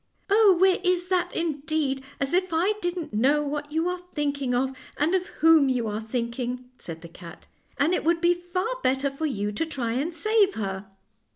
"Oh, 0.31 0.57
where 0.59 0.79
is 0.83 1.09
that, 1.09 1.29
indeed! 1.35 2.03
as 2.19 2.33
if 2.33 2.51
I 2.51 2.73
didn't 2.81 3.13
know 3.13 3.43
what 3.43 3.71
you 3.71 3.87
are 3.87 4.01
thinking 4.15 4.55
of, 4.55 4.75
and 4.97 5.13
of 5.13 5.27
whom 5.27 5.69
you 5.69 5.85
are 5.87 6.01
thinking," 6.01 6.71
said 6.79 7.01
the 7.03 7.07
cat; 7.07 7.45
"and 7.77 7.93
it 7.93 8.03
would 8.03 8.19
be 8.19 8.33
far 8.33 8.77
better 8.81 9.11
for 9.11 9.27
you 9.27 9.51
to 9.51 9.63
try 9.67 9.91
and 9.91 10.11
save 10.11 10.55
her." 10.55 10.87